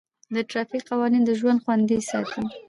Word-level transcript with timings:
د 0.35 0.37
ټرافیک 0.49 0.83
قوانین 0.89 1.23
د 1.25 1.31
ژوند 1.39 1.61
خوندي 1.63 1.99
ساتي. 2.09 2.43